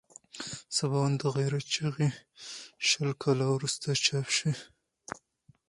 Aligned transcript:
سباوون 0.75 1.13
د 1.17 1.23
غیرت 1.35 1.65
چغې 1.75 2.09
شل 2.87 3.09
کاله 3.23 3.45
وروسته 3.55 3.87
چاپ 4.05 4.27
شوه. 4.37 4.53